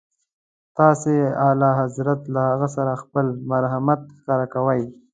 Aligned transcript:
تاسي 0.77 1.15
اعلیحضرت 1.45 2.21
له 2.33 2.41
هغې 2.51 2.69
سره 2.75 2.91
خپل 3.03 3.25
مرحمت 3.51 4.01
ښکاره 4.17 4.47
کوئ. 4.53 4.81